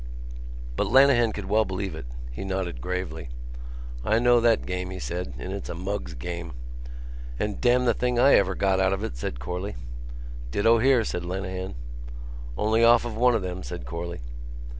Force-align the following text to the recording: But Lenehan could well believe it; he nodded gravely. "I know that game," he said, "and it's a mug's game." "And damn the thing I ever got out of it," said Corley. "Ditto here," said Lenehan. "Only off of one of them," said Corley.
But 0.77 0.87
Lenehan 0.87 1.31
could 1.31 1.45
well 1.45 1.63
believe 1.63 1.93
it; 1.93 2.07
he 2.31 2.43
nodded 2.43 2.81
gravely. 2.81 3.29
"I 4.03 4.17
know 4.17 4.39
that 4.39 4.65
game," 4.65 4.89
he 4.89 4.97
said, 4.97 5.35
"and 5.37 5.53
it's 5.53 5.69
a 5.69 5.75
mug's 5.75 6.15
game." 6.15 6.53
"And 7.37 7.61
damn 7.61 7.85
the 7.85 7.93
thing 7.93 8.17
I 8.17 8.33
ever 8.33 8.55
got 8.55 8.79
out 8.79 8.93
of 8.93 9.03
it," 9.03 9.15
said 9.15 9.39
Corley. 9.39 9.75
"Ditto 10.49 10.79
here," 10.79 11.03
said 11.03 11.23
Lenehan. 11.23 11.75
"Only 12.57 12.83
off 12.83 13.05
of 13.05 13.15
one 13.15 13.35
of 13.35 13.43
them," 13.43 13.61
said 13.61 13.85
Corley. 13.85 14.21